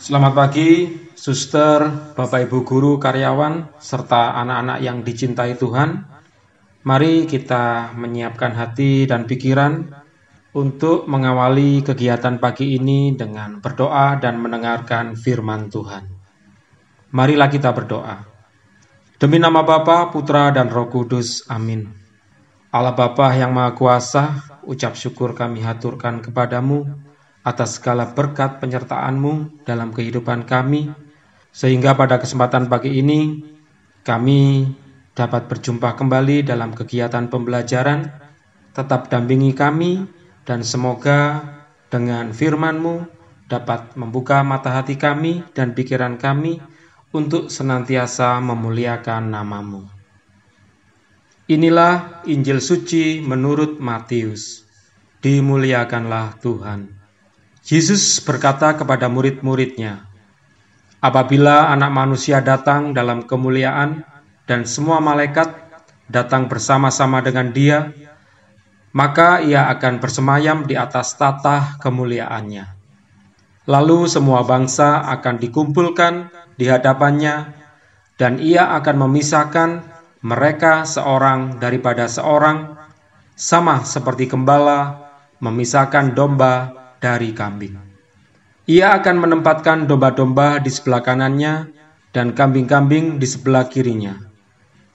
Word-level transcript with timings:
Selamat 0.00 0.32
pagi, 0.32 0.96
suster, 1.12 1.84
Bapak 2.16 2.48
Ibu 2.48 2.64
guru, 2.64 2.96
karyawan, 2.96 3.76
serta 3.76 4.32
anak-anak 4.32 4.80
yang 4.80 5.04
dicintai 5.04 5.60
Tuhan. 5.60 6.08
Mari 6.88 7.28
kita 7.28 7.92
menyiapkan 7.92 8.56
hati 8.56 9.04
dan 9.04 9.28
pikiran 9.28 9.92
untuk 10.56 11.04
mengawali 11.04 11.84
kegiatan 11.84 12.40
pagi 12.40 12.80
ini 12.80 13.12
dengan 13.12 13.60
berdoa 13.60 14.16
dan 14.16 14.40
mendengarkan 14.40 15.20
firman 15.20 15.68
Tuhan. 15.68 16.08
Marilah 17.12 17.52
kita 17.52 17.68
berdoa. 17.76 18.24
Demi 19.20 19.36
nama 19.36 19.60
Bapa, 19.60 20.08
Putra, 20.08 20.48
dan 20.48 20.72
Roh 20.72 20.88
Kudus. 20.88 21.44
Amin. 21.52 21.92
Allah 22.72 22.96
Bapa 22.96 23.36
yang 23.36 23.52
Maha 23.52 23.76
Kuasa, 23.76 24.48
ucap 24.64 24.96
syukur 24.96 25.36
kami 25.36 25.60
haturkan 25.60 26.24
kepadamu 26.24 27.09
atas 27.40 27.80
segala 27.80 28.12
berkat 28.12 28.60
penyertaan-Mu 28.60 29.64
dalam 29.64 29.92
kehidupan 29.96 30.44
kami, 30.44 30.92
sehingga 31.50 31.96
pada 31.96 32.20
kesempatan 32.20 32.68
pagi 32.68 33.00
ini 33.00 33.42
kami 34.04 34.70
dapat 35.16 35.48
berjumpa 35.48 35.96
kembali 35.96 36.46
dalam 36.46 36.76
kegiatan 36.76 37.28
pembelajaran. 37.28 38.08
Tetap 38.70 39.10
dampingi 39.10 39.50
kami 39.50 40.06
dan 40.46 40.62
semoga 40.62 41.42
dengan 41.90 42.30
firman-Mu 42.30 43.02
dapat 43.50 43.98
membuka 43.98 44.46
mata 44.46 44.70
hati 44.70 44.94
kami 44.94 45.42
dan 45.58 45.74
pikiran 45.74 46.22
kami 46.22 46.62
untuk 47.10 47.50
senantiasa 47.50 48.38
memuliakan 48.38 49.34
namamu. 49.34 49.90
Inilah 51.50 52.22
Injil 52.30 52.62
suci 52.62 53.18
menurut 53.18 53.82
Matius. 53.82 54.62
Dimuliakanlah 55.18 56.38
Tuhan. 56.38 56.99
Yesus 57.60 58.24
berkata 58.24 58.72
kepada 58.72 59.12
murid-muridnya, 59.12 60.08
"Apabila 61.04 61.68
Anak 61.68 61.92
Manusia 61.92 62.40
datang 62.40 62.96
dalam 62.96 63.28
kemuliaan 63.28 64.00
dan 64.48 64.64
semua 64.64 64.96
malaikat 65.04 65.52
datang 66.08 66.48
bersama-sama 66.48 67.20
dengan 67.20 67.52
Dia, 67.52 67.92
maka 68.96 69.44
Ia 69.44 69.68
akan 69.76 70.00
bersemayam 70.00 70.64
di 70.64 70.74
atas 70.74 71.14
tatah 71.20 71.76
kemuliaannya. 71.78 72.66
Lalu 73.68 74.08
semua 74.08 74.42
bangsa 74.42 75.04
akan 75.04 75.36
dikumpulkan 75.36 76.32
di 76.56 76.64
hadapannya, 76.64 77.54
dan 78.16 78.40
Ia 78.40 78.72
akan 78.80 78.96
memisahkan 79.04 79.70
mereka 80.24 80.88
seorang 80.88 81.60
daripada 81.60 82.08
seorang, 82.08 82.80
sama 83.36 83.84
seperti 83.84 84.28
gembala 84.28 85.12
memisahkan 85.40 86.12
domba 86.12 86.79
dari 87.00 87.32
kambing. 87.34 87.74
Ia 88.70 89.00
akan 89.00 89.16
menempatkan 89.18 89.90
domba-domba 89.90 90.62
di 90.62 90.70
sebelah 90.70 91.02
kanannya 91.02 91.74
dan 92.14 92.36
kambing-kambing 92.36 93.18
di 93.18 93.26
sebelah 93.26 93.66
kirinya. 93.66 94.14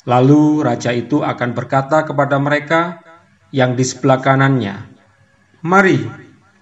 Lalu 0.05 0.63
raja 0.63 0.93
itu 0.93 1.25
akan 1.25 1.51
berkata 1.51 2.05
kepada 2.05 2.37
mereka 2.39 3.01
yang 3.49 3.73
di 3.75 3.83
sebelah 3.83 4.21
kanannya, 4.21 4.85
"Mari, 5.65 5.99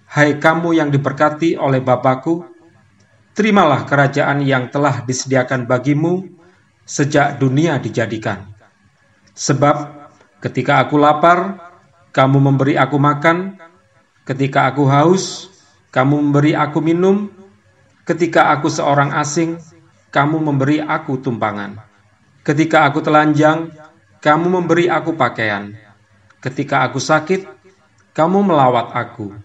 hai 0.09 0.39
kamu 0.39 0.79
yang 0.79 0.89
diberkati 0.89 1.59
oleh 1.59 1.83
Bapakku, 1.83 2.47
terimalah 3.33 3.83
kerajaan 3.83 4.45
yang 4.45 4.69
telah 4.69 5.01
disediakan 5.03 5.65
bagimu 5.65 6.33
sejak 6.85 7.41
dunia 7.41 7.81
dijadikan. 7.81 8.53
Sebab 9.33 10.07
ketika 10.39 10.85
aku 10.85 11.01
lapar, 11.01 11.57
kamu 12.13 12.37
memberi 12.37 12.77
aku 12.77 13.01
makan, 13.01 13.57
Ketika 14.23 14.71
aku 14.71 14.87
haus, 14.87 15.51
kamu 15.91 16.31
memberi 16.31 16.55
aku 16.55 16.79
minum. 16.79 17.27
Ketika 18.07 18.55
aku 18.55 18.71
seorang 18.71 19.11
asing, 19.11 19.59
kamu 20.15 20.39
memberi 20.39 20.79
aku 20.79 21.19
tumpangan. 21.19 21.75
Ketika 22.43 22.87
aku 22.87 23.03
telanjang, 23.03 23.71
kamu 24.23 24.47
memberi 24.47 24.87
aku 24.87 25.19
pakaian. 25.19 25.75
Ketika 26.39 26.87
aku 26.87 27.03
sakit, 27.03 27.43
kamu 28.15 28.47
melawat 28.47 28.95
aku. 28.95 29.35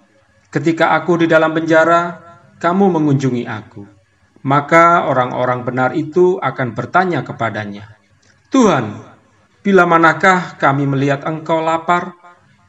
Ketika 0.54 0.94
aku 0.94 1.22
di 1.22 1.26
dalam 1.26 1.50
penjara, 1.58 2.18
kamu 2.62 2.94
mengunjungi 2.94 3.50
aku. 3.50 3.82
Maka 4.46 5.10
orang-orang 5.10 5.66
benar 5.66 5.90
itu 5.98 6.38
akan 6.38 6.78
bertanya 6.78 7.26
kepadanya, 7.26 7.98
"Tuhan, 8.54 8.94
bila 9.66 9.82
manakah 9.90 10.54
kami 10.54 10.86
melihat 10.86 11.26
Engkau 11.26 11.58
lapar 11.58 12.14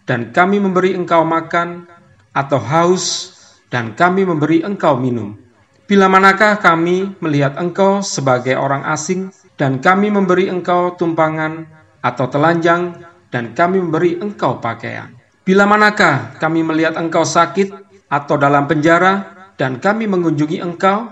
dan 0.09 0.34
kami 0.34 0.58
memberi 0.58 0.97
Engkau 0.97 1.22
makan, 1.22 1.86
atau 2.34 2.59
haus, 2.62 3.34
dan 3.69 3.94
kami 3.94 4.25
memberi 4.25 4.66
engkau 4.66 4.97
minum. 4.97 5.38
Bila 5.90 6.06
manakah 6.06 6.62
kami 6.62 7.17
melihat 7.17 7.57
engkau 7.57 8.06
sebagai 8.06 8.53
orang 8.57 8.85
asing, 8.90 9.34
dan 9.57 9.81
kami 9.81 10.13
memberi 10.13 10.47
engkau 10.47 10.94
tumpangan 10.94 11.66
atau 12.00 12.25
telanjang, 12.29 12.95
dan 13.34 13.57
kami 13.57 13.81
memberi 13.81 14.22
engkau 14.22 14.62
pakaian. 14.62 15.13
Bila 15.41 15.66
manakah 15.66 16.38
kami 16.38 16.62
melihat 16.62 16.94
engkau 16.97 17.25
sakit 17.25 17.73
atau 18.06 18.35
dalam 18.38 18.69
penjara, 18.69 19.34
dan 19.57 19.81
kami 19.81 20.06
mengunjungi 20.07 20.61
engkau, 20.61 21.11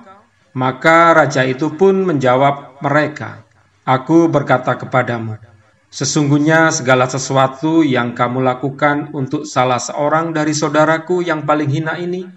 maka 0.56 1.14
raja 1.14 1.46
itu 1.46 1.74
pun 1.74 2.06
menjawab 2.06 2.82
mereka, 2.82 3.48
Aku 3.88 4.28
berkata 4.28 4.76
kepadamu, 4.76 5.40
Sesungguhnya 5.88 6.68
segala 6.70 7.08
sesuatu 7.08 7.80
yang 7.80 8.12
kamu 8.12 8.44
lakukan 8.44 9.16
untuk 9.16 9.48
salah 9.48 9.80
seorang 9.80 10.36
dari 10.36 10.52
saudaraku 10.52 11.24
yang 11.24 11.48
paling 11.48 11.72
hina 11.72 11.96
ini, 11.96 12.28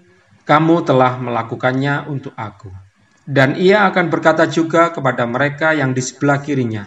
kamu 0.47 0.87
telah 0.87 1.19
melakukannya 1.19 2.07
untuk 2.07 2.35
aku. 2.39 2.71
Dan 3.27 3.59
ia 3.59 3.87
akan 3.91 4.07
berkata 4.11 4.47
juga 4.47 4.91
kepada 4.95 5.27
mereka 5.27 5.75
yang 5.75 5.95
di 5.95 6.03
sebelah 6.03 6.43
kirinya, 6.43 6.87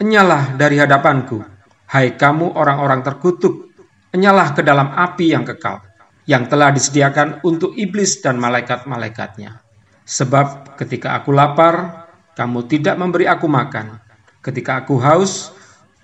Enyalah 0.00 0.56
dari 0.56 0.80
hadapanku, 0.80 1.44
hai 1.92 2.16
kamu 2.16 2.56
orang-orang 2.56 3.04
terkutuk, 3.04 3.68
enyalah 4.16 4.56
ke 4.56 4.64
dalam 4.64 4.96
api 4.96 5.36
yang 5.36 5.44
kekal, 5.44 5.84
yang 6.24 6.48
telah 6.48 6.72
disediakan 6.72 7.44
untuk 7.44 7.76
iblis 7.76 8.24
dan 8.24 8.40
malaikat-malaikatnya. 8.40 9.60
Sebab 10.08 10.78
ketika 10.80 11.20
aku 11.20 11.36
lapar, 11.36 12.06
kamu 12.32 12.64
tidak 12.64 12.96
memberi 12.96 13.28
aku 13.28 13.44
makan. 13.44 14.00
Ketika 14.40 14.80
aku 14.80 14.96
haus, 15.04 15.52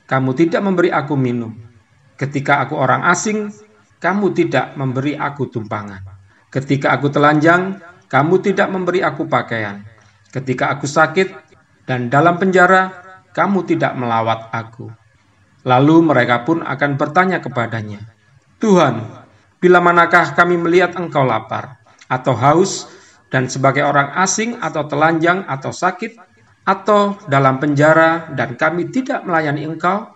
kamu 0.06 0.30
tidak 0.38 0.62
memberi 0.62 0.90
aku 0.94 1.18
minum. 1.18 1.52
Ketika 2.16 2.62
aku 2.64 2.78
orang 2.78 3.04
asing, 3.10 3.50
kamu 3.98 4.32
tidak 4.32 4.78
memberi 4.78 5.18
aku 5.18 5.50
tumpangan. 5.50 6.00
Ketika 6.48 6.94
aku 6.94 7.10
telanjang, 7.10 7.82
kamu 8.06 8.38
tidak 8.40 8.70
memberi 8.70 9.02
aku 9.02 9.26
pakaian. 9.26 9.82
Ketika 10.30 10.72
aku 10.72 10.86
sakit 10.86 11.28
dan 11.84 12.06
dalam 12.06 12.38
penjara, 12.38 12.94
kamu 13.34 13.66
tidak 13.68 13.92
melawat 13.98 14.48
aku. 14.54 14.88
Lalu 15.66 16.14
mereka 16.14 16.46
pun 16.46 16.62
akan 16.62 16.94
bertanya 16.94 17.42
kepadanya, 17.42 17.98
Tuhan, 18.62 19.02
bila 19.58 19.82
manakah 19.82 20.32
kami 20.38 20.54
melihat 20.54 20.94
engkau 20.94 21.26
lapar 21.26 21.82
atau 22.06 22.32
haus 22.38 22.86
dan 23.34 23.50
sebagai 23.50 23.82
orang 23.82 24.14
asing 24.14 24.56
atau 24.62 24.86
telanjang 24.86 25.42
atau 25.50 25.74
sakit 25.74 26.14
atau 26.66 27.14
dalam 27.30 27.62
penjara 27.62 28.34
dan 28.34 28.58
kami 28.58 28.90
tidak 28.90 29.22
melayani 29.22 29.70
engkau, 29.70 30.10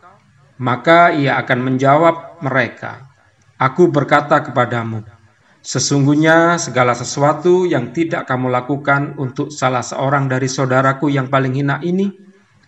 maka 0.59 1.15
ia 1.15 1.39
akan 1.39 1.59
menjawab 1.63 2.43
mereka, 2.43 3.11
Aku 3.61 3.93
berkata 3.93 4.41
kepadamu, 4.41 5.05
sesungguhnya 5.61 6.57
segala 6.57 6.97
sesuatu 6.97 7.69
yang 7.69 7.93
tidak 7.93 8.25
kamu 8.25 8.49
lakukan 8.49 9.21
untuk 9.21 9.53
salah 9.53 9.85
seorang 9.85 10.33
dari 10.33 10.49
saudaraku 10.49 11.13
yang 11.13 11.29
paling 11.29 11.53
hina 11.53 11.77
ini, 11.85 12.09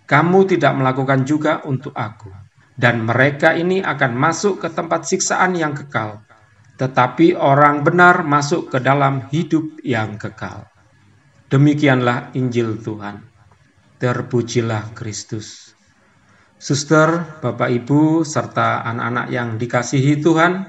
kamu 0.05 0.45
tidak 0.53 0.77
melakukan 0.77 1.25
juga 1.25 1.65
untuk 1.65 1.97
aku. 1.97 2.29
Dan 2.77 3.09
mereka 3.09 3.57
ini 3.57 3.81
akan 3.81 4.13
masuk 4.13 4.61
ke 4.61 4.69
tempat 4.69 5.09
siksaan 5.09 5.57
yang 5.57 5.73
kekal, 5.73 6.29
tetapi 6.77 7.41
orang 7.41 7.81
benar 7.81 8.21
masuk 8.21 8.69
ke 8.69 8.77
dalam 8.77 9.25
hidup 9.33 9.81
yang 9.81 10.21
kekal. 10.21 10.69
Demikianlah 11.49 12.37
Injil 12.37 12.77
Tuhan. 12.85 13.32
Terpujilah 14.03 14.99
Kristus. 14.99 15.79
Suster, 16.59 17.39
Bapak 17.39 17.71
Ibu, 17.71 18.27
serta 18.27 18.83
anak-anak 18.83 19.31
yang 19.31 19.55
dikasihi 19.63 20.19
Tuhan, 20.19 20.67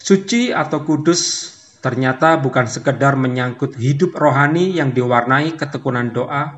suci 0.00 0.48
atau 0.48 0.80
kudus 0.80 1.52
ternyata 1.84 2.40
bukan 2.40 2.64
sekedar 2.64 3.20
menyangkut 3.20 3.76
hidup 3.76 4.16
rohani 4.16 4.72
yang 4.72 4.96
diwarnai 4.96 5.60
ketekunan 5.60 6.08
doa 6.16 6.56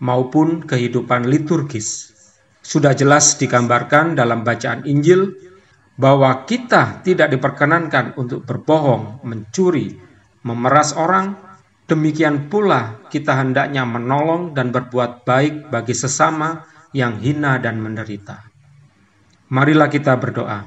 maupun 0.00 0.64
kehidupan 0.64 1.28
liturgis. 1.28 2.16
Sudah 2.64 2.96
jelas 2.96 3.36
digambarkan 3.36 4.16
dalam 4.16 4.40
bacaan 4.40 4.88
Injil 4.88 5.36
bahwa 6.00 6.48
kita 6.48 7.04
tidak 7.04 7.28
diperkenankan 7.36 8.16
untuk 8.16 8.40
berbohong, 8.48 9.20
mencuri, 9.20 10.00
memeras 10.48 10.96
orang, 10.96 11.45
Demikian 11.86 12.50
pula 12.50 12.98
kita 13.14 13.38
hendaknya 13.38 13.86
menolong 13.86 14.50
dan 14.58 14.74
berbuat 14.74 15.22
baik 15.22 15.70
bagi 15.70 15.94
sesama 15.94 16.66
yang 16.90 17.22
hina 17.22 17.62
dan 17.62 17.78
menderita. 17.78 18.42
Marilah 19.54 19.86
kita 19.86 20.18
berdoa. 20.18 20.66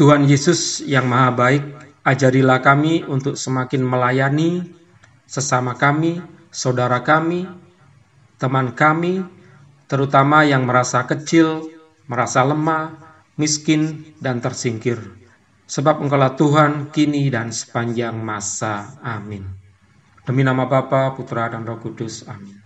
Tuhan 0.00 0.24
Yesus 0.24 0.80
yang 0.88 1.04
Maha 1.04 1.28
Baik, 1.36 1.64
ajarilah 2.00 2.64
kami 2.64 3.04
untuk 3.04 3.36
semakin 3.36 3.84
melayani, 3.84 4.64
sesama 5.28 5.76
kami, 5.76 6.24
saudara 6.48 7.04
kami, 7.04 7.44
teman 8.40 8.72
kami, 8.72 9.20
terutama 9.84 10.48
yang 10.48 10.64
merasa 10.64 11.04
kecil, 11.04 11.68
merasa 12.08 12.40
lemah, 12.40 12.96
miskin, 13.36 14.16
dan 14.16 14.40
tersingkir. 14.40 14.96
Sebab 15.68 16.00
engkaulah 16.00 16.32
Tuhan 16.40 16.88
kini 16.88 17.28
dan 17.28 17.52
sepanjang 17.52 18.16
masa. 18.16 18.96
Amin. 19.04 19.69
Demi 20.30 20.46
nama 20.46 20.70
Bapa, 20.70 21.10
Putra, 21.18 21.50
dan 21.50 21.66
Roh 21.66 21.82
Kudus. 21.82 22.22
Amin. 22.30 22.59